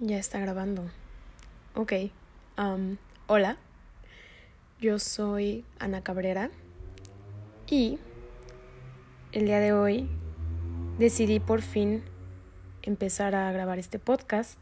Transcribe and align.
Ya 0.00 0.18
está 0.18 0.38
grabando. 0.38 0.88
Ok. 1.74 1.92
hola. 3.26 3.56
Yo 4.80 4.98
soy 4.98 5.64
Ana 5.80 6.02
Cabrera. 6.02 6.50
Y 7.66 7.98
el 9.32 9.46
día 9.46 9.58
de 9.58 9.72
hoy 9.72 10.08
decidí 10.98 11.40
por 11.40 11.62
fin 11.62 12.04
empezar 12.82 13.34
a 13.34 13.50
grabar 13.50 13.78
este 13.78 13.98
podcast. 13.98 14.58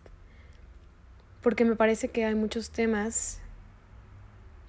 Porque 1.42 1.64
me 1.64 1.76
parece 1.76 2.08
que 2.08 2.24
hay 2.24 2.34
muchos 2.34 2.70
temas 2.70 3.40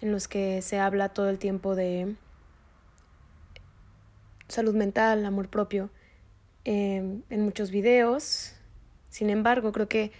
en 0.01 0.11
los 0.11 0.27
que 0.27 0.61
se 0.61 0.79
habla 0.79 1.09
todo 1.09 1.29
el 1.29 1.39
tiempo 1.39 1.75
de 1.75 2.15
salud 4.47 4.75
mental, 4.75 5.25
amor 5.25 5.49
propio, 5.49 5.89
em, 6.65 7.23
en 7.29 7.41
muchos 7.41 7.71
videos. 7.71 8.56
Sin 9.09 9.29
embargo, 9.29 9.71
creo 9.71 9.87
que 9.87 10.11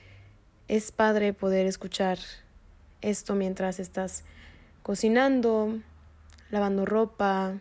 es 0.68 0.92
padre 0.92 1.34
poder 1.34 1.66
escuchar 1.66 2.20
esto 3.02 3.36
mientras 3.36 3.80
estás 3.80 4.24
cocinando, 4.84 5.80
lavando 6.50 6.86
ropa, 6.86 7.60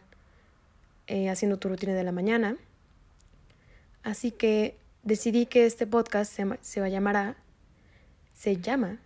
eh, 1.06 1.28
haciendo 1.28 1.58
tu 1.58 1.68
rutina 1.68 1.94
de 1.94 2.04
la 2.04 2.12
mañana. 2.12 2.56
Así 4.02 4.30
que 4.30 4.76
decidí 5.02 5.46
que 5.46 5.66
este 5.66 5.86
podcast 5.86 6.32
se, 6.32 6.46
se 6.62 6.80
va 6.80 6.86
a 6.86 6.90
llamar, 6.90 7.36
se 8.32 8.56
llama 8.56 8.98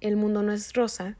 El 0.00 0.16
mundo 0.16 0.42
no 0.42 0.52
es 0.52 0.72
rosa, 0.74 1.16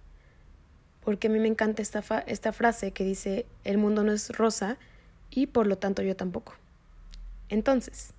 porque 1.05 1.28
a 1.28 1.31
mí 1.31 1.39
me 1.39 1.48
encanta 1.48 1.83
esta, 1.83 2.01
esta 2.27 2.53
frase 2.53 2.91
que 2.91 3.05
dice, 3.05 3.47
el 3.65 3.78
mundo 3.78 4.03
no 4.03 4.12
es 4.12 4.31
rosa 4.31 4.77
y 5.31 5.47
por 5.47 5.67
lo 5.67 5.78
tanto 5.78 6.03
yo 6.03 6.17
tampoco. 6.17 6.55
Entonces, 7.48 8.12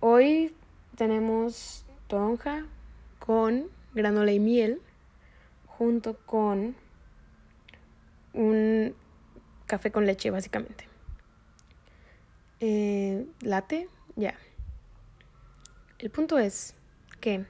hoy 0.00 0.54
tenemos 0.96 1.84
toronja 2.08 2.66
con 3.18 3.68
granola 3.94 4.32
y 4.32 4.40
miel 4.40 4.80
junto 5.66 6.16
con 6.26 6.74
un 8.32 8.94
café 9.66 9.90
con 9.90 10.06
leche 10.06 10.30
básicamente. 10.30 10.88
Eh, 12.60 13.26
late, 13.40 13.88
ya. 14.16 14.34
El 15.98 16.10
punto 16.10 16.38
es 16.38 16.74
que 17.20 17.44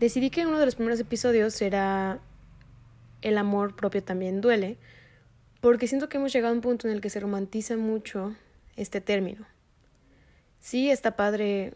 decidí 0.00 0.30
que 0.30 0.46
uno 0.46 0.58
de 0.58 0.66
los 0.66 0.74
primeros 0.74 1.00
episodios 1.00 1.54
será 1.54 2.20
el 3.22 3.38
amor 3.38 3.76
propio 3.76 4.02
también 4.02 4.40
duele, 4.40 4.78
porque 5.60 5.86
siento 5.86 6.08
que 6.08 6.18
hemos 6.18 6.32
llegado 6.32 6.52
a 6.52 6.56
un 6.56 6.62
punto 6.62 6.88
en 6.88 6.94
el 6.94 7.00
que 7.00 7.08
se 7.08 7.20
romantiza 7.20 7.76
mucho 7.76 8.34
este 8.76 9.00
término. 9.00 9.46
Sí, 10.60 10.90
está 10.90 11.16
padre 11.16 11.74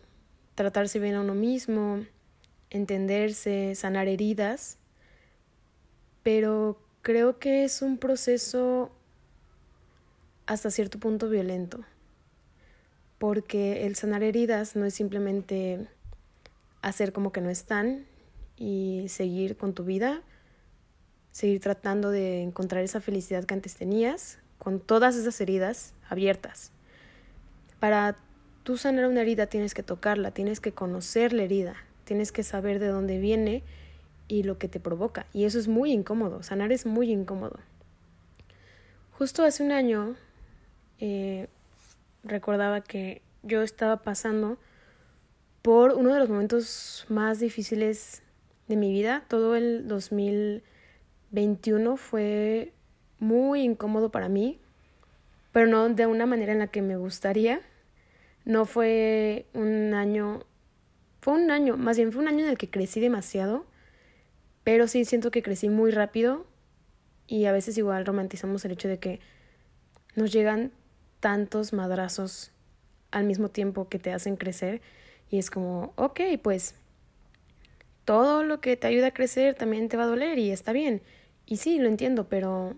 tratarse 0.55 0.99
bien 0.99 1.17
a 1.17 1.21
uno 1.21 1.35
mismo, 1.35 2.05
entenderse, 2.71 3.75
sanar 3.75 4.09
heridas, 4.09 4.79
pero 6.23 6.81
creo 7.03 7.39
que 7.39 7.65
es 7.65 7.83
un 7.83 7.99
proceso 7.99 8.91
hasta 10.47 10.71
cierto 10.71 10.99
punto 10.99 11.29
violento, 11.29 11.85
porque 13.19 13.87
el 13.87 13.97
sanar 13.97 14.23
heridas 14.23 14.77
no 14.77 14.85
es 14.87 14.95
simplemente 14.95 15.87
hacer 16.83 17.13
como 17.13 17.33
que 17.33 17.41
no 17.41 17.51
están 17.51 18.07
y 18.57 19.07
seguir 19.09 19.57
con 19.57 19.75
tu 19.75 19.85
vida, 19.85 20.23
seguir 21.33 21.61
tratando 21.61 22.11
de 22.11 22.43
encontrar 22.43 22.83
esa 22.83 23.01
felicidad 23.01 23.45
que 23.45 23.55
antes 23.55 23.75
tenías, 23.75 24.39
con 24.59 24.81
todas 24.81 25.17
esas 25.17 25.41
heridas 25.41 25.93
abiertas. 26.09 26.73
Para 27.87 28.17
tú 28.65 28.77
sanar 28.77 29.07
una 29.07 29.21
herida 29.23 29.47
tienes 29.47 29.73
que 29.73 29.85
tocarla, 29.85 30.33
tienes 30.33 30.59
que 30.59 30.73
conocer 30.73 31.33
la 31.33 31.45
herida, 31.45 31.77
tienes 32.03 32.33
que 32.33 32.43
saber 32.43 32.81
de 32.81 32.89
dónde 32.89 33.21
viene 33.21 33.63
y 34.27 34.43
lo 34.43 34.59
que 34.59 34.67
te 34.67 34.81
provoca. 34.81 35.27
Y 35.33 35.45
eso 35.45 35.61
es 35.61 35.69
muy 35.69 35.93
incómodo, 35.93 36.43
sanar 36.43 36.73
es 36.73 36.85
muy 36.85 37.13
incómodo. 37.13 37.61
Justo 39.13 39.45
hace 39.45 39.63
un 39.63 39.71
año 39.71 40.17
eh, 40.99 41.47
recordaba 42.25 42.81
que 42.81 43.23
yo 43.45 43.63
estaba 43.63 43.99
pasando 43.99 44.59
por 45.63 45.93
uno 45.93 46.13
de 46.13 46.19
los 46.19 46.29
momentos 46.29 47.07
más 47.09 47.39
difíciles 47.39 48.25
de 48.67 48.75
mi 48.75 48.91
vida, 48.91 49.25
todo 49.29 49.55
el 49.55 49.87
2000 49.87 50.65
21 51.31 51.97
fue 51.97 52.73
muy 53.21 53.63
incómodo 53.63 54.11
para 54.11 54.29
mí, 54.29 54.59
pero 55.53 55.69
no 55.69 55.89
de 55.89 56.07
una 56.07 56.27
manera 56.27 56.53
en 56.53 56.59
la 56.59 56.67
que 56.67 56.83
me 56.83 56.97
gustaría. 56.97 57.61
No 58.47 58.65
fue 58.65 59.45
un 59.55 59.93
año, 59.93 60.45
fue 61.21 61.35
un 61.35 61.51
año, 61.51 61.77
más 61.77 61.97
bien 61.97 62.13
fue 62.13 62.23
un 62.23 62.29
año 62.29 62.45
en 62.45 62.51
el 62.51 62.57
que 62.57 62.71
crecí 62.71 63.01
demasiado, 63.01 63.67
pero 64.63 64.87
sí 64.87 65.05
siento 65.05 65.33
que 65.33 65.43
crecí 65.43 65.69
muy 65.69 65.91
rápido 65.91 66.47
y 67.27 67.47
a 67.47 67.53
veces 67.53 67.77
igual 67.77 68.07
romantizamos 68.07 68.65
el 68.65 68.71
hecho 68.71 68.87
de 68.87 69.01
que 69.01 69.21
nos 70.15 70.33
llegan 70.33 70.71
tantos 71.19 71.73
madrazos 71.73 72.53
al 73.11 73.25
mismo 73.25 73.49
tiempo 73.49 73.89
que 73.89 73.99
te 73.99 74.13
hacen 74.13 74.37
crecer 74.37 74.81
y 75.29 75.39
es 75.39 75.51
como, 75.51 75.93
ok, 75.97 76.21
pues 76.41 76.77
todo 78.05 78.45
lo 78.45 78.61
que 78.61 78.77
te 78.77 78.87
ayuda 78.87 79.09
a 79.09 79.15
crecer 79.15 79.57
también 79.57 79.89
te 79.89 79.97
va 79.97 80.05
a 80.05 80.07
doler 80.07 80.39
y 80.39 80.53
está 80.53 80.73
bien. 80.73 81.03
Y 81.47 81.57
sí, 81.57 81.81
lo 81.81 81.89
entiendo, 81.89 82.29
pero 82.29 82.77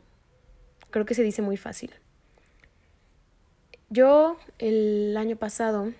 creo 0.88 1.04
que 1.04 1.14
se 1.14 1.22
dice 1.22 1.42
muy 1.42 1.58
fácil. 1.58 1.90
Yo 3.90 4.36
el 4.58 5.16
año 5.16 5.36
pasado 5.36 5.92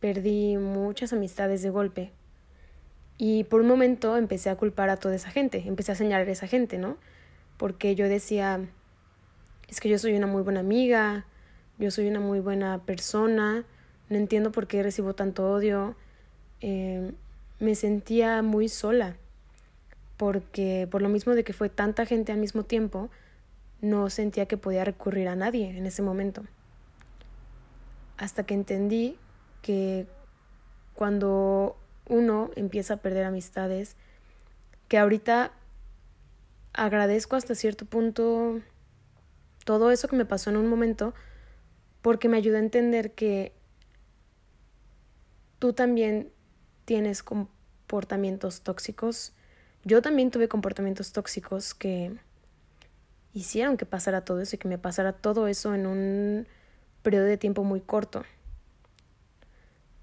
perdí 0.00 0.56
muchas 0.56 1.12
amistades 1.12 1.62
de 1.62 1.70
golpe 1.70 2.10
y 3.18 3.44
por 3.44 3.60
un 3.60 3.68
momento 3.68 4.16
empecé 4.16 4.50
a 4.50 4.56
culpar 4.56 4.90
a 4.90 4.96
toda 4.96 5.14
esa 5.14 5.30
gente, 5.30 5.62
empecé 5.64 5.92
a 5.92 5.94
señalar 5.94 6.26
a 6.26 6.32
esa 6.32 6.48
gente, 6.48 6.76
¿no? 6.76 6.96
Porque 7.56 7.94
yo 7.94 8.08
decía, 8.08 8.66
es 9.68 9.78
que 9.78 9.88
yo 9.88 9.96
soy 9.96 10.16
una 10.16 10.26
muy 10.26 10.42
buena 10.42 10.58
amiga, 10.58 11.24
yo 11.78 11.92
soy 11.92 12.08
una 12.08 12.18
muy 12.18 12.40
buena 12.40 12.82
persona, 12.84 13.64
no 14.08 14.16
entiendo 14.16 14.50
por 14.50 14.66
qué 14.66 14.82
recibo 14.82 15.14
tanto 15.14 15.48
odio. 15.52 15.94
Eh, 16.60 17.12
me 17.60 17.76
sentía 17.76 18.42
muy 18.42 18.68
sola, 18.68 19.16
porque 20.16 20.88
por 20.90 21.00
lo 21.00 21.08
mismo 21.08 21.36
de 21.36 21.44
que 21.44 21.52
fue 21.52 21.68
tanta 21.68 22.06
gente 22.06 22.32
al 22.32 22.38
mismo 22.38 22.64
tiempo, 22.64 23.08
no 23.80 24.10
sentía 24.10 24.46
que 24.46 24.56
podía 24.56 24.84
recurrir 24.84 25.28
a 25.28 25.36
nadie 25.36 25.78
en 25.78 25.86
ese 25.86 26.02
momento. 26.02 26.42
Hasta 28.16 28.44
que 28.44 28.54
entendí 28.54 29.18
que 29.62 30.06
cuando 30.94 31.76
uno 32.08 32.50
empieza 32.56 32.94
a 32.94 32.96
perder 32.98 33.24
amistades, 33.24 33.96
que 34.88 34.98
ahorita 34.98 35.52
agradezco 36.72 37.36
hasta 37.36 37.54
cierto 37.54 37.86
punto 37.86 38.60
todo 39.64 39.90
eso 39.90 40.08
que 40.08 40.16
me 40.16 40.26
pasó 40.26 40.50
en 40.50 40.56
un 40.56 40.66
momento, 40.66 41.14
porque 42.02 42.28
me 42.28 42.36
ayudó 42.36 42.56
a 42.56 42.60
entender 42.60 43.12
que 43.12 43.52
tú 45.58 45.72
también 45.72 46.30
tienes 46.84 47.22
comportamientos 47.22 48.60
tóxicos. 48.60 49.32
Yo 49.84 50.02
también 50.02 50.30
tuve 50.30 50.48
comportamientos 50.48 51.12
tóxicos 51.12 51.72
que 51.74 52.14
hicieron 53.32 53.76
que 53.76 53.86
pasara 53.86 54.24
todo 54.24 54.40
eso 54.40 54.56
y 54.56 54.58
que 54.58 54.68
me 54.68 54.78
pasara 54.78 55.12
todo 55.14 55.48
eso 55.48 55.74
en 55.74 55.86
un 55.86 56.46
periodo 57.04 57.26
de 57.26 57.36
tiempo 57.36 57.62
muy 57.62 57.80
corto. 57.80 58.24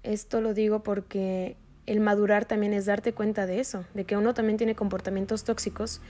Esto 0.02 0.40
lo 0.40 0.54
digo 0.54 0.82
porque 0.82 1.58
el 1.84 2.00
madurar 2.00 2.46
también 2.46 2.72
es 2.72 2.86
darte 2.86 3.12
cuenta 3.12 3.44
de 3.44 3.60
eso, 3.60 3.84
de 3.92 4.04
que 4.04 4.16
uno 4.16 4.32
también 4.32 4.56
tiene 4.56 4.74
comportamientos 4.74 5.44
tóxicos 5.44 6.00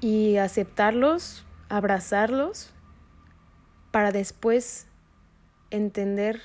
y 0.00 0.38
aceptarlos, 0.38 1.44
abrazarlos, 1.68 2.70
para 3.90 4.10
después 4.10 4.86
entender 5.70 6.40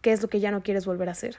qué 0.00 0.12
es 0.12 0.22
lo 0.22 0.28
que 0.28 0.40
ya 0.40 0.50
no 0.50 0.62
quieres 0.62 0.86
volver 0.86 1.10
a 1.10 1.12
hacer. 1.12 1.36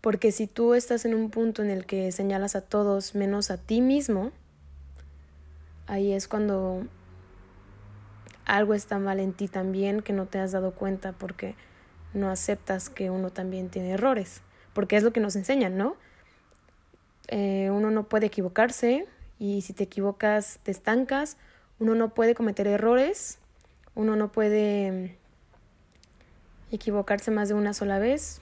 Porque 0.00 0.32
si 0.32 0.46
tú 0.46 0.74
estás 0.74 1.04
en 1.04 1.14
un 1.14 1.30
punto 1.30 1.62
en 1.62 1.70
el 1.70 1.86
que 1.86 2.10
señalas 2.12 2.56
a 2.56 2.62
todos 2.62 3.14
menos 3.14 3.50
a 3.50 3.58
ti 3.58 3.80
mismo, 3.80 4.32
ahí 5.86 6.12
es 6.12 6.28
cuando 6.28 6.86
algo 8.48 8.74
está 8.74 8.98
mal 8.98 9.20
en 9.20 9.32
ti 9.32 9.46
también 9.46 10.00
que 10.02 10.12
no 10.12 10.26
te 10.26 10.40
has 10.40 10.52
dado 10.52 10.72
cuenta 10.72 11.12
porque 11.12 11.54
no 12.14 12.30
aceptas 12.30 12.90
que 12.90 13.10
uno 13.10 13.30
también 13.30 13.68
tiene 13.68 13.90
errores. 13.90 14.42
Porque 14.72 14.96
es 14.96 15.04
lo 15.04 15.12
que 15.12 15.20
nos 15.20 15.36
enseñan, 15.36 15.76
¿no? 15.76 15.96
Eh, 17.28 17.70
uno 17.70 17.90
no 17.90 18.08
puede 18.08 18.26
equivocarse 18.26 19.06
y 19.38 19.60
si 19.60 19.72
te 19.74 19.84
equivocas 19.84 20.58
te 20.62 20.70
estancas. 20.70 21.36
Uno 21.78 21.94
no 21.94 22.14
puede 22.14 22.34
cometer 22.34 22.66
errores. 22.66 23.38
Uno 23.94 24.16
no 24.16 24.32
puede 24.32 25.16
equivocarse 26.72 27.30
más 27.30 27.48
de 27.48 27.54
una 27.54 27.74
sola 27.74 27.98
vez 27.98 28.40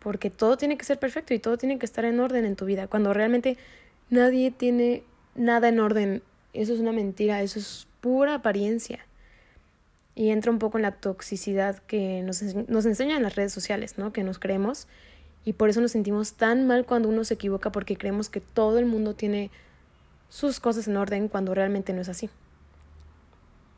porque 0.00 0.30
todo 0.30 0.56
tiene 0.56 0.76
que 0.76 0.84
ser 0.84 0.98
perfecto 0.98 1.34
y 1.34 1.38
todo 1.38 1.58
tiene 1.58 1.78
que 1.78 1.86
estar 1.86 2.04
en 2.04 2.18
orden 2.18 2.44
en 2.44 2.56
tu 2.56 2.64
vida, 2.64 2.88
cuando 2.88 3.12
realmente 3.12 3.58
nadie 4.08 4.50
tiene 4.50 5.04
nada 5.34 5.68
en 5.68 5.78
orden. 5.78 6.22
Eso 6.52 6.72
es 6.72 6.80
una 6.80 6.92
mentira, 6.92 7.42
eso 7.42 7.58
es 7.58 7.86
pura 8.00 8.34
apariencia. 8.34 9.06
Y 10.14 10.30
entra 10.30 10.50
un 10.50 10.58
poco 10.58 10.78
en 10.78 10.82
la 10.82 10.92
toxicidad 10.92 11.78
que 11.78 12.22
nos, 12.22 12.42
nos 12.42 12.84
enseñan 12.86 13.22
las 13.22 13.36
redes 13.36 13.52
sociales, 13.52 13.96
¿no? 13.96 14.12
Que 14.12 14.24
nos 14.24 14.38
creemos. 14.38 14.88
Y 15.44 15.54
por 15.54 15.70
eso 15.70 15.80
nos 15.80 15.92
sentimos 15.92 16.34
tan 16.34 16.66
mal 16.66 16.84
cuando 16.84 17.08
uno 17.08 17.24
se 17.24 17.34
equivoca 17.34 17.72
porque 17.72 17.96
creemos 17.96 18.28
que 18.28 18.40
todo 18.40 18.78
el 18.78 18.86
mundo 18.86 19.14
tiene 19.14 19.50
sus 20.28 20.60
cosas 20.60 20.86
en 20.88 20.96
orden 20.96 21.28
cuando 21.28 21.54
realmente 21.54 21.92
no 21.92 22.02
es 22.02 22.08
así. 22.08 22.28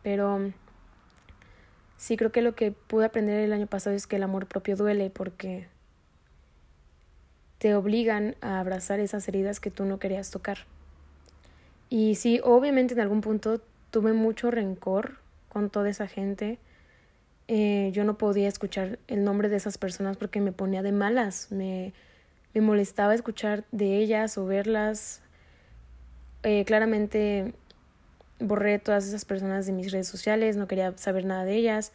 Pero 0.02 0.52
sí 1.96 2.16
creo 2.16 2.32
que 2.32 2.42
lo 2.42 2.54
que 2.54 2.72
pude 2.72 3.04
aprender 3.04 3.38
el 3.40 3.52
año 3.52 3.66
pasado 3.66 3.94
es 3.94 4.06
que 4.06 4.16
el 4.16 4.22
amor 4.24 4.46
propio 4.46 4.76
duele 4.76 5.10
porque 5.10 5.68
te 7.58 7.76
obligan 7.76 8.34
a 8.40 8.58
abrazar 8.58 8.98
esas 8.98 9.28
heridas 9.28 9.60
que 9.60 9.70
tú 9.70 9.84
no 9.84 10.00
querías 10.00 10.32
tocar. 10.32 10.58
Y 11.88 12.16
sí, 12.16 12.40
obviamente 12.42 12.94
en 12.94 13.00
algún 13.00 13.20
punto 13.20 13.60
tuve 13.92 14.14
mucho 14.14 14.50
rencor 14.50 15.18
con 15.48 15.70
toda 15.70 15.90
esa 15.90 16.08
gente. 16.08 16.58
Eh, 17.46 17.90
yo 17.92 18.04
no 18.04 18.16
podía 18.16 18.48
escuchar 18.48 18.98
el 19.06 19.22
nombre 19.22 19.48
de 19.50 19.56
esas 19.56 19.76
personas 19.76 20.16
porque 20.16 20.40
me 20.40 20.50
ponía 20.50 20.82
de 20.82 20.92
malas, 20.92 21.48
me, 21.52 21.92
molestaba 22.54 23.14
escuchar 23.14 23.64
de 23.70 23.98
ellas 23.98 24.38
o 24.38 24.46
verlas. 24.46 25.20
Eh, 26.42 26.64
claramente 26.64 27.54
borré 28.40 28.78
todas 28.78 29.06
esas 29.06 29.24
personas 29.26 29.66
de 29.66 29.72
mis 29.72 29.92
redes 29.92 30.08
sociales, 30.08 30.56
no 30.56 30.66
quería 30.66 30.96
saber 30.96 31.26
nada 31.26 31.44
de 31.44 31.54
ellas. 31.54 31.92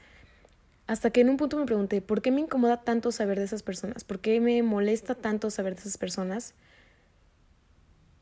Hasta 0.85 1.09
que 1.09 1.21
en 1.21 1.29
un 1.29 1.37
punto 1.37 1.57
me 1.57 1.65
pregunté, 1.65 1.99
¿por 2.01 2.21
qué 2.21 2.31
me 2.31 2.41
incomoda 2.41 2.81
tanto 2.83 3.11
saber 3.11 3.39
de 3.39 3.45
esas 3.45 3.63
personas? 3.63 4.03
¿Por 4.03 4.19
qué 4.19 4.39
me 4.39 4.61
molesta 4.61 5.15
tanto 5.15 5.49
saber 5.49 5.73
de 5.73 5.81
esas 5.81 5.97
personas? 5.97 6.53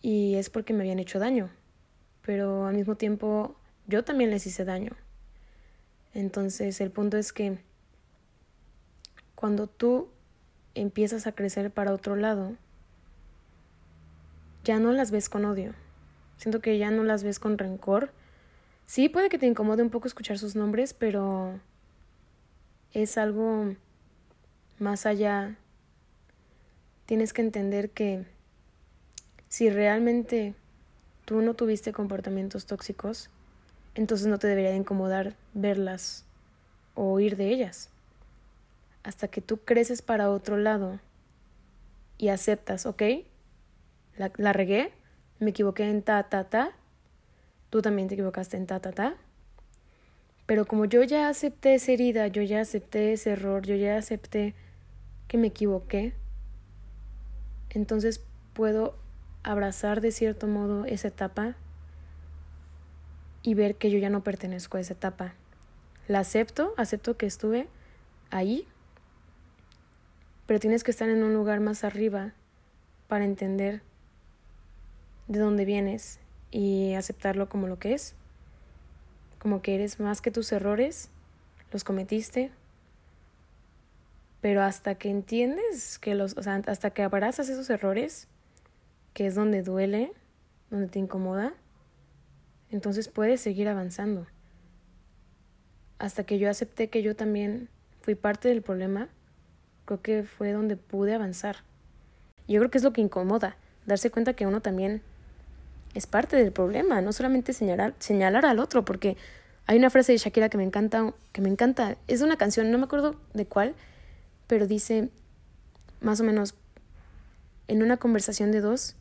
Y 0.02 0.36
es 0.36 0.50
porque 0.50 0.74
me 0.74 0.80
habían 0.80 1.00
hecho 1.00 1.20
daño. 1.20 1.50
Pero 2.26 2.66
al 2.66 2.76
mismo 2.76 2.96
tiempo 2.96 3.56
yo 3.88 4.04
también 4.04 4.32
les 4.32 4.46
hice 4.48 4.66
daño. 4.66 4.92
Entonces 6.14 6.80
el 6.82 6.92
punto 6.92 7.18
es 7.18 7.34
que 7.34 7.58
cuando 9.36 9.68
tú 9.68 10.10
empiezas 10.74 11.28
a 11.28 11.34
crecer 11.34 11.72
para 11.72 11.94
otro 11.94 12.16
lado, 12.16 12.56
ya 14.64 14.80
no 14.80 14.92
las 14.92 15.12
ves 15.12 15.30
con 15.30 15.46
odio. 15.46 15.74
Siento 16.38 16.60
que 16.62 16.78
ya 16.78 16.90
no 16.92 17.04
las 17.04 17.24
ves 17.24 17.40
con 17.40 17.58
rencor. 17.58 18.12
Sí, 18.88 19.10
puede 19.10 19.30
que 19.30 19.38
te 19.38 19.46
incomode 19.46 19.84
un 19.84 19.90
poco 19.90 20.08
escuchar 20.08 20.38
sus 20.38 20.56
nombres, 20.56 20.94
pero 20.94 21.60
es 22.94 23.18
algo 23.18 23.76
más 24.80 25.06
allá. 25.06 25.58
Tienes 27.06 27.34
que 27.34 27.42
entender 27.42 27.92
que 27.92 28.26
si 29.48 29.70
realmente 29.70 30.56
tú 31.26 31.42
no 31.42 31.54
tuviste 31.54 31.94
comportamientos 31.94 32.66
tóxicos, 32.66 33.30
entonces 33.96 34.28
no 34.28 34.38
te 34.38 34.48
debería 34.48 34.72
de 34.72 34.78
incomodar 34.78 35.36
verlas 35.54 36.26
o 36.94 37.12
oír 37.12 37.38
de 37.38 37.50
ellas. 37.50 37.90
Hasta 39.04 39.28
que 39.28 39.42
tú 39.42 39.58
creces 39.58 40.02
para 40.02 40.30
otro 40.30 40.58
lado 40.58 41.00
y 42.18 42.30
aceptas, 42.30 42.86
ok, 42.86 43.04
la, 44.18 44.32
la 44.38 44.54
regué, 44.54 44.92
me 45.40 45.52
equivoqué 45.52 45.90
en 45.90 46.02
ta, 46.02 46.24
ta, 46.24 46.46
ta, 46.46 46.72
tú 47.70 47.82
también 47.82 48.08
te 48.08 48.16
equivocaste 48.16 48.58
en 48.58 48.68
ta, 48.68 48.80
ta, 48.80 48.92
ta. 48.92 49.16
Pero 50.46 50.66
como 50.66 50.86
yo 50.86 51.04
ya 51.04 51.28
acepté 51.28 51.76
esa 51.76 51.92
herida, 51.92 52.28
yo 52.28 52.42
ya 52.42 52.62
acepté 52.62 53.14
ese 53.14 53.32
error, 53.32 53.66
yo 53.66 53.76
ya 53.76 53.98
acepté 53.98 54.54
que 55.28 55.38
me 55.38 55.48
equivoqué, 55.48 56.14
entonces 57.70 58.24
puedo 58.54 58.96
abrazar 59.44 60.02
de 60.02 60.12
cierto 60.12 60.48
modo 60.48 60.86
esa 60.86 61.10
etapa 61.10 61.56
y 63.46 63.54
ver 63.54 63.76
que 63.76 63.92
yo 63.92 64.00
ya 64.00 64.10
no 64.10 64.24
pertenezco 64.24 64.78
a 64.78 64.80
esa 64.80 64.94
etapa. 64.94 65.36
La 66.08 66.20
acepto, 66.20 66.74
acepto 66.78 67.16
que 67.16 67.28
estuve 67.28 67.68
ahí, 68.32 68.68
pero 70.48 70.60
tienes 70.60 70.84
que 70.84 70.90
estar 70.90 71.10
en 71.10 71.24
un 71.24 71.36
lugar 71.36 71.60
más 71.60 71.84
arriba 71.84 72.34
para 73.08 73.24
entender 73.24 73.84
de 75.28 75.38
dónde 75.38 75.64
vienes 75.64 76.20
y 76.50 76.96
aceptarlo 76.96 77.48
como 77.48 77.68
lo 77.68 77.78
que 77.78 77.94
es, 77.94 78.16
como 79.38 79.62
que 79.62 79.76
eres 79.76 80.00
más 80.00 80.22
que 80.22 80.32
tus 80.32 80.52
errores, 80.52 81.12
los 81.72 81.84
cometiste, 81.84 82.52
pero 84.42 84.64
hasta 84.64 84.96
que 84.96 85.12
entiendes 85.12 86.00
que 86.00 86.16
los, 86.16 86.36
o 86.36 86.42
sea, 86.42 86.56
hasta 86.66 86.90
que 86.90 87.04
abrazas 87.04 87.50
esos 87.50 87.70
errores, 87.70 88.28
que 89.14 89.28
es 89.28 89.36
donde 89.36 89.62
duele, 89.62 90.14
donde 90.72 90.88
te 90.88 90.98
incomoda, 90.98 91.54
entonces 92.76 93.08
puedes 93.08 93.40
seguir 93.40 93.70
avanzando. 93.70 94.28
Hasta 95.98 96.26
que 96.26 96.40
yo 96.40 96.50
acepté 96.50 96.90
que 96.90 97.02
yo 97.02 97.16
también 97.16 97.70
fui 98.02 98.16
parte 98.16 98.50
del 98.50 98.62
problema, 98.62 99.08
creo 99.86 100.02
que 100.02 100.24
fue 100.24 100.52
donde 100.52 100.76
pude 100.76 101.16
avanzar. 101.16 101.58
Yo 102.50 102.60
creo 102.60 102.70
que 102.70 102.78
es 102.78 102.84
lo 102.84 102.92
que 102.92 103.00
incomoda, 103.00 103.56
darse 103.86 104.12
cuenta 104.12 104.34
que 104.34 104.46
uno 104.46 104.62
también 104.62 105.02
es 105.94 106.06
parte 106.06 106.36
del 106.36 106.52
problema, 106.52 107.00
no 107.00 107.14
solamente 107.14 107.54
señalar, 107.54 107.94
señalar 108.00 108.46
al 108.46 108.60
otro, 108.60 108.84
porque 108.84 109.16
hay 109.68 109.78
una 109.78 109.90
frase 109.90 110.12
de 110.12 110.18
Shakira 110.18 110.50
que 110.50 110.58
me 110.58 110.66
encanta, 110.66 111.14
que 111.32 111.40
me 111.40 111.48
encanta, 111.48 111.96
es 112.08 112.22
una 112.22 112.36
canción, 112.36 112.70
no 112.72 112.78
me 112.78 112.84
acuerdo 112.84 113.16
de 113.34 113.46
cuál, 113.46 113.74
pero 114.48 114.68
dice 114.68 115.10
más 116.02 116.20
o 116.20 116.26
menos, 116.26 116.56
en 117.70 117.82
una 117.82 117.96
conversación 117.96 118.52
de 118.52 118.60
dos, 118.60 118.98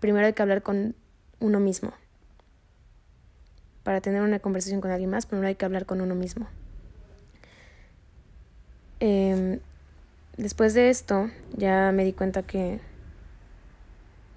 primero 0.00 0.26
hay 0.26 0.34
que 0.34 0.42
hablar 0.42 0.62
con 0.62 0.94
uno 1.40 1.60
mismo. 1.60 1.94
Para 3.82 4.00
tener 4.00 4.22
una 4.22 4.38
conversación 4.38 4.80
con 4.80 4.90
alguien 4.90 5.10
más, 5.10 5.26
primero 5.26 5.48
hay 5.48 5.54
que 5.54 5.64
hablar 5.64 5.86
con 5.86 6.00
uno 6.00 6.14
mismo. 6.14 6.46
Em, 9.00 9.60
después 10.36 10.74
de 10.74 10.90
esto, 10.90 11.30
ya 11.56 11.90
me 11.92 12.04
di 12.04 12.12
cuenta 12.12 12.42
que, 12.42 12.80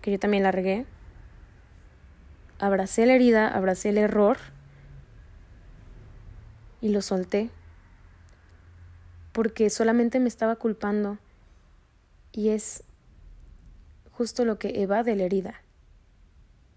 que 0.01 0.11
yo 0.11 0.19
también 0.19 0.43
la 0.43 0.51
regué 0.51 0.85
abracé 2.59 3.05
la 3.05 3.13
herida, 3.13 3.47
abracé 3.47 3.89
el 3.89 3.97
error 3.97 4.37
y 6.81 6.89
lo 6.89 7.01
solté. 7.01 7.49
Porque 9.31 9.69
solamente 9.69 10.19
me 10.19 10.27
estaba 10.27 10.55
culpando 10.55 11.17
y 12.31 12.49
es 12.49 12.83
justo 14.11 14.45
lo 14.45 14.57
que 14.57 14.81
evade 14.81 15.15
la 15.15 15.23
herida, 15.23 15.61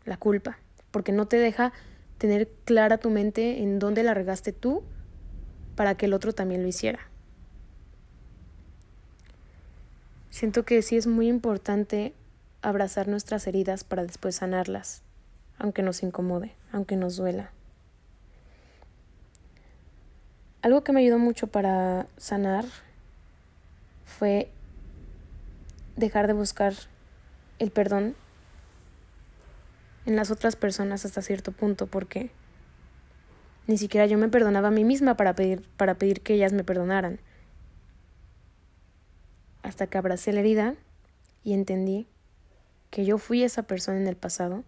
la 0.04 0.16
culpa, 0.16 0.58
porque 0.90 1.12
no 1.12 1.26
te 1.26 1.36
deja 1.36 1.72
tener 2.18 2.48
clara 2.64 2.98
tu 2.98 3.10
mente 3.10 3.62
en 3.62 3.78
dónde 3.78 4.02
la 4.02 4.14
regaste 4.14 4.52
tú 4.52 4.82
para 5.76 5.96
que 5.96 6.06
el 6.06 6.14
otro 6.14 6.32
también 6.32 6.62
lo 6.62 6.68
hiciera. 6.68 7.00
Siento 10.30 10.64
que 10.64 10.82
sí 10.82 10.96
es 10.96 11.06
muy 11.06 11.28
importante 11.28 12.12
abrazar 12.60 13.08
nuestras 13.08 13.46
heridas 13.46 13.84
para 13.84 14.04
después 14.04 14.36
sanarlas 14.36 15.02
aunque 15.58 15.82
nos 15.82 16.02
incomode, 16.02 16.52
aunque 16.72 16.96
nos 16.96 17.16
duela. 17.16 17.50
Algo 20.62 20.82
que 20.82 20.92
me 20.92 21.00
ayudó 21.00 21.18
mucho 21.18 21.48
para 21.48 22.06
sanar 22.16 22.64
fue 24.04 24.50
dejar 25.96 26.26
de 26.26 26.32
buscar 26.32 26.74
el 27.58 27.70
perdón 27.70 28.14
en 30.08 30.16
las 30.16 30.30
otras 30.30 30.56
personas 30.56 31.04
hasta 31.04 31.20
cierto 31.20 31.52
punto, 31.52 31.86
porque 31.86 32.30
ni 33.66 33.76
siquiera 33.76 34.06
yo 34.06 34.16
me 34.16 34.28
perdonaba 34.28 34.68
a 34.68 34.70
mí 34.70 34.82
misma 34.82 35.18
para 35.18 35.34
pedir, 35.34 35.68
para 35.76 35.96
pedir 35.96 36.22
que 36.22 36.32
ellas 36.32 36.54
me 36.54 36.64
perdonaran. 36.64 37.20
Hasta 39.62 39.86
que 39.86 39.98
abracé 39.98 40.32
la 40.32 40.40
herida 40.40 40.76
y 41.44 41.52
entendí 41.52 42.08
que 42.88 43.04
yo 43.04 43.18
fui 43.18 43.42
esa 43.42 43.64
persona 43.64 43.98
en 43.98 44.06
el 44.06 44.16
pasado 44.16 44.64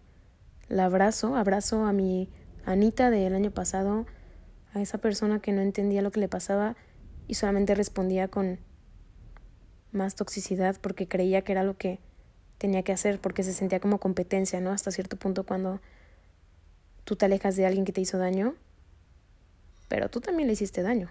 la 0.69 0.85
abrazo, 0.85 1.35
abrazo 1.35 1.85
a 1.85 1.91
mi 1.91 2.29
Anita 2.63 3.09
del 3.09 3.33
año 3.33 3.49
pasado, 3.49 4.05
a 4.75 4.79
esa 4.79 4.99
persona 4.99 5.39
que 5.39 5.51
no 5.51 5.61
entendía 5.61 6.03
lo 6.03 6.11
que 6.11 6.19
le 6.19 6.29
pasaba 6.29 6.77
y 7.27 7.33
solamente 7.33 7.73
respondía 7.73 8.27
con 8.27 8.59
más 9.91 10.13
toxicidad 10.13 10.77
porque 10.79 11.07
creía 11.07 11.41
que 11.41 11.51
era 11.51 11.63
lo 11.63 11.77
que 11.77 11.99
tenía 12.61 12.83
que 12.83 12.91
hacer, 12.91 13.19
porque 13.19 13.41
se 13.41 13.53
sentía 13.53 13.79
como 13.79 13.97
competencia, 13.97 14.61
¿no? 14.61 14.69
Hasta 14.69 14.91
cierto 14.91 15.17
punto 15.17 15.43
cuando 15.43 15.81
tú 17.05 17.15
te 17.15 17.25
alejas 17.25 17.55
de 17.55 17.65
alguien 17.65 17.85
que 17.85 17.91
te 17.91 18.01
hizo 18.01 18.19
daño, 18.19 18.53
pero 19.89 20.09
tú 20.09 20.21
también 20.21 20.45
le 20.45 20.53
hiciste 20.53 20.83
daño. 20.83 21.09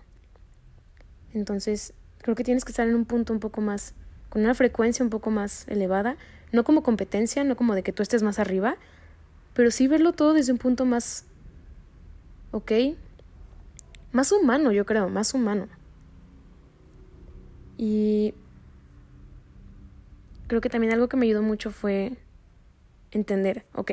Entonces, 1.35 1.93
creo 2.19 2.37
que 2.37 2.45
tienes 2.45 2.65
que 2.65 2.71
estar 2.71 2.87
en 2.87 2.95
un 2.95 3.05
punto 3.05 3.33
un 3.33 3.41
poco 3.41 3.61
más, 3.61 3.95
con 4.29 4.43
una 4.43 4.55
frecuencia 4.55 5.05
un 5.05 5.11
poco 5.11 5.33
más 5.33 5.67
elevada, 5.67 6.17
no 6.53 6.63
como 6.63 6.85
competencia, 6.85 7.43
no 7.43 7.57
como 7.57 7.75
de 7.75 7.83
que 7.83 7.93
tú 7.93 8.05
estés 8.05 8.23
más 8.23 8.39
arriba, 8.39 8.77
pero 9.53 9.73
sí 9.73 9.89
verlo 9.89 10.13
todo 10.13 10.35
desde 10.35 10.53
un 10.53 10.59
punto 10.59 10.85
más, 10.85 11.25
¿ok? 12.53 12.71
Más 14.13 14.31
humano, 14.31 14.71
yo 14.71 14.87
creo, 14.87 15.09
más 15.09 15.35
humano. 15.35 15.67
Y 17.77 18.35
creo 20.51 20.61
que 20.61 20.69
también 20.69 20.93
algo 20.93 21.09
que 21.09 21.17
me 21.17 21.27
ayudó 21.27 21.43
mucho 21.43 21.71
fue 21.71 22.17
entender, 23.13 23.67
ok, 23.73 23.93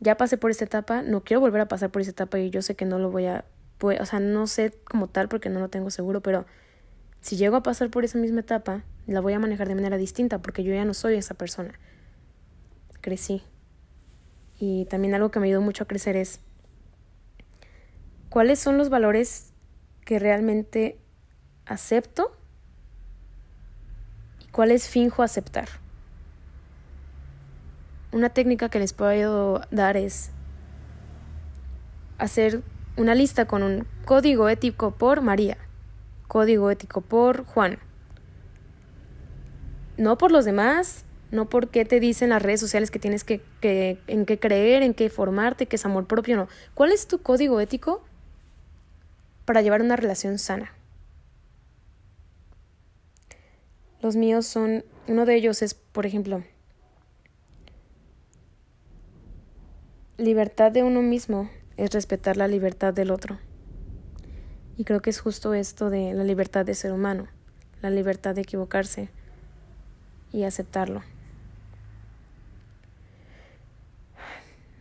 ya 0.00 0.16
pasé 0.16 0.36
por 0.38 0.50
esta 0.50 0.64
etapa, 0.64 1.02
no 1.02 1.22
quiero 1.22 1.40
volver 1.40 1.60
a 1.60 1.68
pasar 1.68 1.92
por 1.92 2.02
esta 2.02 2.10
etapa 2.10 2.40
y 2.40 2.50
yo 2.50 2.62
sé 2.62 2.74
que 2.74 2.84
no 2.84 2.98
lo 2.98 3.12
voy 3.12 3.26
a 3.26 3.44
o 3.80 4.06
sea, 4.06 4.18
no 4.18 4.48
sé 4.48 4.72
como 4.82 5.06
tal 5.06 5.28
porque 5.28 5.48
no 5.48 5.60
lo 5.60 5.68
tengo 5.68 5.90
seguro, 5.90 6.20
pero 6.20 6.46
si 7.20 7.36
llego 7.36 7.54
a 7.54 7.62
pasar 7.62 7.90
por 7.90 8.04
esa 8.04 8.18
misma 8.18 8.40
etapa, 8.40 8.82
la 9.06 9.20
voy 9.20 9.32
a 9.32 9.38
manejar 9.38 9.68
de 9.68 9.76
manera 9.76 9.98
distinta 9.98 10.42
porque 10.42 10.64
yo 10.64 10.74
ya 10.74 10.84
no 10.84 10.94
soy 10.94 11.14
esa 11.14 11.34
persona. 11.34 11.78
Crecí. 13.00 13.40
Y 14.58 14.86
también 14.86 15.14
algo 15.14 15.30
que 15.30 15.38
me 15.38 15.46
ayudó 15.46 15.60
mucho 15.60 15.84
a 15.84 15.86
crecer 15.86 16.16
es 16.16 16.40
cuáles 18.30 18.58
son 18.58 18.78
los 18.78 18.88
valores 18.88 19.52
que 20.04 20.18
realmente 20.18 20.98
acepto 21.66 22.36
cuáles 24.52 24.88
finjo 24.88 25.22
aceptar. 25.22 25.68
Una 28.12 28.30
técnica 28.30 28.68
que 28.68 28.78
les 28.78 28.92
puedo 28.92 29.62
dar 29.70 29.96
es 29.96 30.30
hacer 32.18 32.62
una 32.96 33.14
lista 33.14 33.46
con 33.46 33.62
un 33.62 33.86
código 34.04 34.48
ético 34.48 34.90
por 34.90 35.22
María, 35.22 35.56
código 36.26 36.70
ético 36.70 37.00
por 37.00 37.44
Juan. 37.44 37.78
No 39.96 40.18
por 40.18 40.32
los 40.32 40.44
demás, 40.44 41.04
no 41.30 41.48
porque 41.48 41.84
te 41.84 42.00
dicen 42.00 42.30
las 42.30 42.42
redes 42.42 42.60
sociales 42.60 42.90
que 42.90 42.98
tienes 42.98 43.22
que, 43.22 43.42
que, 43.60 43.98
en 44.06 44.26
qué 44.26 44.38
creer, 44.38 44.82
en 44.82 44.94
qué 44.94 45.10
formarte, 45.10 45.66
que 45.66 45.76
es 45.76 45.86
amor 45.86 46.06
propio, 46.06 46.36
no. 46.36 46.48
¿Cuál 46.74 46.90
es 46.90 47.06
tu 47.06 47.22
código 47.22 47.60
ético 47.60 48.02
para 49.44 49.62
llevar 49.62 49.82
una 49.82 49.96
relación 49.96 50.38
sana? 50.38 50.72
Los 54.02 54.16
míos 54.16 54.46
son, 54.46 54.84
uno 55.08 55.26
de 55.26 55.34
ellos 55.34 55.60
es, 55.60 55.74
por 55.74 56.06
ejemplo, 56.06 56.42
libertad 60.16 60.72
de 60.72 60.82
uno 60.82 61.02
mismo 61.02 61.50
es 61.76 61.92
respetar 61.92 62.36
la 62.36 62.48
libertad 62.48 62.94
del 62.94 63.10
otro. 63.10 63.38
Y 64.76 64.84
creo 64.84 65.00
que 65.00 65.10
es 65.10 65.20
justo 65.20 65.52
esto 65.52 65.90
de 65.90 66.14
la 66.14 66.24
libertad 66.24 66.64
de 66.64 66.74
ser 66.74 66.92
humano, 66.92 67.28
la 67.82 67.90
libertad 67.90 68.34
de 68.34 68.40
equivocarse 68.40 69.10
y 70.32 70.44
aceptarlo. 70.44 71.02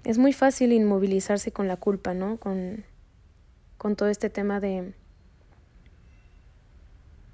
Es 0.05 0.17
muy 0.17 0.31
fácil 0.31 0.71
inmovilizarse 0.71 1.51
con 1.51 1.67
la 1.67 1.75
culpa, 1.75 2.13
¿no? 2.13 2.37
Con, 2.37 2.85
con 3.77 3.95
todo 3.95 4.07
este 4.07 4.29
tema 4.29 4.59
de 4.59 4.93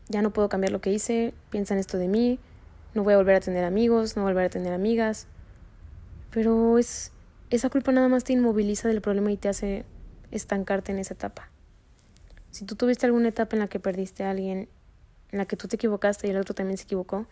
ya 0.10 0.22
no 0.22 0.32
puedo 0.32 0.50
cambiar 0.50 0.72
lo 0.72 0.82
que 0.82 0.92
hice, 0.92 1.34
piensan 1.50 1.78
esto 1.78 1.98
de 1.98 2.08
mí, 2.08 2.40
no 2.94 3.04
voy 3.04 3.14
a 3.14 3.18
volver 3.18 3.36
a 3.36 3.40
tener 3.40 3.64
amigos, 3.64 4.16
no 4.16 4.24
voy 4.24 4.32
a 4.32 4.34
volver 4.34 4.48
a 4.48 4.50
tener 4.50 4.74
amigas. 4.74 5.28
Pero 6.32 6.78
es 6.78 7.12
esa 7.50 7.70
culpa 7.70 7.92
nada 7.92 8.08
más 8.08 8.24
te 8.24 8.34
inmoviliza 8.34 8.88
del 8.88 9.02
problema 9.02 9.32
y 9.32 9.38
te 9.38 9.50
hace 9.50 9.86
estancarte 10.32 10.92
en 10.92 11.00
esa 11.00 11.14
etapa. 11.14 11.50
Si 12.52 12.66
tú 12.66 12.76
tuviste 12.76 13.06
alguna 13.06 13.30
etapa 13.30 13.56
en 13.56 13.60
la 13.60 13.68
que 13.68 13.80
perdiste 13.80 14.24
a 14.24 14.32
alguien, 14.32 14.70
en 15.32 15.38
la 15.38 15.46
que 15.46 15.58
tú 15.58 15.68
te 15.68 15.76
equivocaste 15.76 16.28
y 16.28 16.32
el 16.32 16.38
otro 16.38 16.56
también 16.56 16.78
se 16.78 16.86
equivocó, 16.86 17.28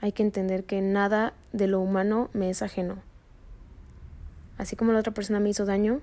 hay 0.00 0.12
que 0.12 0.22
entender 0.22 0.64
que 0.64 0.80
nada 0.82 1.34
de 1.52 1.68
lo 1.68 1.80
humano 1.80 2.28
me 2.32 2.50
es 2.50 2.62
ajeno. 2.62 2.98
Así 4.58 4.76
como 4.76 4.92
la 4.92 5.00
otra 5.00 5.14
persona 5.14 5.40
me 5.40 5.50
hizo 5.50 5.64
daño, 5.64 6.00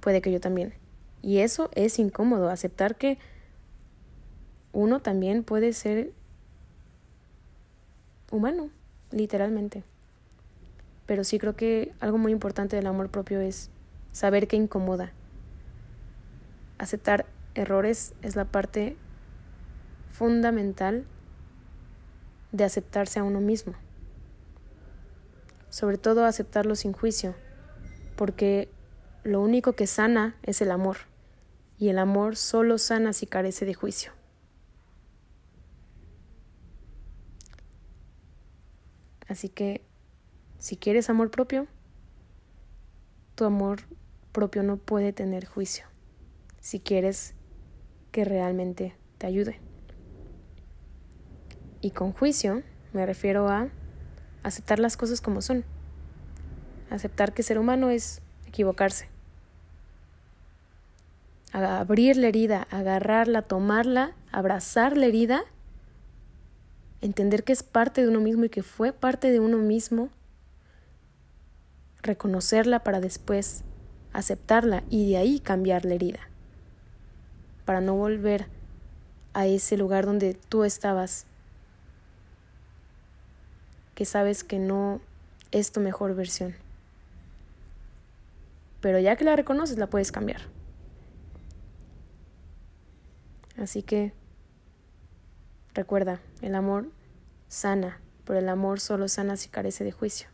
puede 0.00 0.20
que 0.20 0.32
yo 0.32 0.40
también. 0.40 0.74
Y 1.22 1.38
eso 1.38 1.70
es 1.74 1.98
incómodo, 1.98 2.48
aceptar 2.48 2.96
que 2.96 3.18
uno 4.72 5.00
también 5.00 5.44
puede 5.44 5.72
ser 5.72 6.12
humano, 8.30 8.70
literalmente. 9.10 9.84
Pero 11.06 11.24
sí 11.24 11.38
creo 11.38 11.56
que 11.56 11.92
algo 12.00 12.18
muy 12.18 12.32
importante 12.32 12.76
del 12.76 12.86
amor 12.86 13.10
propio 13.10 13.40
es 13.40 13.70
saber 14.12 14.46
que 14.46 14.56
incomoda. 14.56 15.12
Aceptar 16.78 17.26
errores 17.54 18.14
es 18.22 18.36
la 18.36 18.44
parte 18.44 18.96
fundamental 20.12 21.04
de 22.52 22.64
aceptarse 22.64 23.18
a 23.18 23.24
uno 23.24 23.40
mismo. 23.40 23.74
Sobre 25.68 25.98
todo 25.98 26.24
aceptarlo 26.24 26.74
sin 26.74 26.92
juicio, 26.92 27.34
porque 28.16 28.68
lo 29.22 29.40
único 29.40 29.74
que 29.74 29.86
sana 29.86 30.36
es 30.42 30.60
el 30.62 30.70
amor, 30.70 30.96
y 31.78 31.88
el 31.88 31.98
amor 31.98 32.36
solo 32.36 32.78
sana 32.78 33.12
si 33.12 33.26
carece 33.26 33.64
de 33.64 33.74
juicio. 33.74 34.12
Así 39.30 39.48
que, 39.48 39.80
si 40.58 40.76
quieres 40.76 41.08
amor 41.08 41.30
propio, 41.30 41.68
tu 43.36 43.44
amor 43.44 43.82
propio 44.32 44.64
no 44.64 44.76
puede 44.76 45.12
tener 45.12 45.46
juicio, 45.46 45.86
si 46.58 46.80
quieres 46.80 47.34
que 48.10 48.24
realmente 48.24 48.96
te 49.18 49.28
ayude. 49.28 49.60
Y 51.80 51.92
con 51.92 52.12
juicio 52.12 52.64
me 52.92 53.06
refiero 53.06 53.48
a 53.48 53.68
aceptar 54.42 54.80
las 54.80 54.96
cosas 54.96 55.20
como 55.20 55.42
son, 55.42 55.64
aceptar 56.90 57.32
que 57.32 57.44
ser 57.44 57.60
humano 57.60 57.88
es 57.88 58.22
equivocarse, 58.48 59.08
abrir 61.52 62.16
la 62.16 62.26
herida, 62.26 62.66
agarrarla, 62.72 63.42
tomarla, 63.42 64.16
abrazar 64.32 64.96
la 64.96 65.06
herida 65.06 65.44
entender 67.00 67.44
que 67.44 67.52
es 67.52 67.62
parte 67.62 68.02
de 68.02 68.08
uno 68.08 68.20
mismo 68.20 68.44
y 68.44 68.48
que 68.48 68.62
fue 68.62 68.92
parte 68.92 69.30
de 69.30 69.40
uno 69.40 69.58
mismo, 69.58 70.10
reconocerla 72.02 72.80
para 72.80 73.00
después 73.00 73.62
aceptarla 74.12 74.82
y 74.90 75.10
de 75.10 75.16
ahí 75.18 75.40
cambiar 75.40 75.84
la 75.84 75.94
herida, 75.94 76.20
para 77.64 77.80
no 77.80 77.94
volver 77.94 78.46
a 79.32 79.46
ese 79.46 79.76
lugar 79.76 80.06
donde 80.06 80.34
tú 80.34 80.64
estabas, 80.64 81.26
que 83.94 84.04
sabes 84.04 84.44
que 84.44 84.58
no 84.58 85.00
es 85.52 85.72
tu 85.72 85.80
mejor 85.80 86.14
versión. 86.14 86.54
Pero 88.80 88.98
ya 88.98 89.16
que 89.16 89.24
la 89.24 89.36
reconoces, 89.36 89.76
la 89.76 89.88
puedes 89.88 90.10
cambiar. 90.10 90.40
Así 93.58 93.82
que 93.82 94.14
Recuerda, 95.80 96.20
el 96.42 96.56
amor 96.56 96.90
sana, 97.48 98.02
pero 98.26 98.38
el 98.38 98.50
amor 98.50 98.80
solo 98.80 99.08
sana 99.08 99.38
si 99.38 99.48
carece 99.48 99.82
de 99.82 99.92
juicio. 99.92 100.28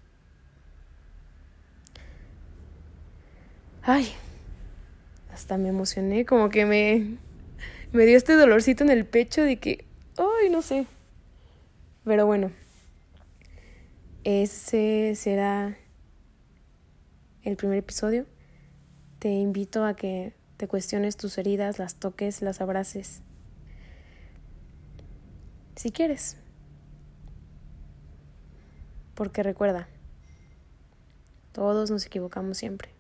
Ay, 3.81 4.09
hasta 5.33 5.57
me 5.57 5.69
emocioné, 5.69 6.25
como 6.25 6.49
que 6.49 6.67
me, 6.67 7.19
me 7.93 8.07
dio 8.07 8.17
este 8.17 8.33
dolorcito 8.33 8.83
en 8.83 8.91
el 8.91 9.07
pecho 9.07 9.43
de 9.43 9.61
que, 9.61 9.85
ay, 10.19 10.51
no 10.51 10.63
sé. 10.63 10.89
Pero 12.05 12.27
bueno, 12.27 12.51
ese 14.25 15.13
será 15.15 15.77
el 17.45 17.57
primer 17.57 17.79
episodio. 17.79 18.27
Te 19.21 19.29
invito 19.29 19.85
a 19.85 19.95
que 19.95 20.35
te 20.57 20.67
cuestiones 20.67 21.17
tus 21.17 21.39
heridas, 21.39 21.79
las 21.79 22.01
toques, 22.01 22.43
las 22.43 22.61
abraces 22.61 23.23
si 25.77 25.91
quieres. 25.91 26.37
Porque 29.15 29.43
recuerda, 29.43 29.89
todos 31.53 31.91
nos 31.91 32.05
equivocamos 32.05 32.59
siempre. 32.59 32.91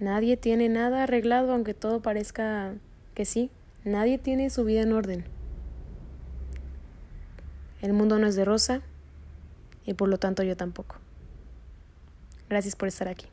Nadie 0.00 0.36
tiene 0.36 0.68
nada 0.68 1.04
arreglado 1.04 1.52
aunque 1.52 1.74
todo 1.74 2.00
parezca 2.00 2.74
que 3.14 3.24
sí. 3.24 3.50
Nadie 3.84 4.18
tiene 4.18 4.50
su 4.50 4.64
vida 4.64 4.80
en 4.80 4.92
orden. 4.92 5.24
El 7.82 7.92
mundo 7.92 8.18
no 8.18 8.26
es 8.26 8.34
de 8.34 8.44
rosa 8.44 8.80
y 9.84 9.94
por 9.94 10.08
lo 10.08 10.18
tanto 10.18 10.42
yo 10.42 10.56
tampoco. 10.56 10.96
Gracias 12.48 12.74
por 12.74 12.88
estar 12.88 13.08
aquí. 13.08 13.26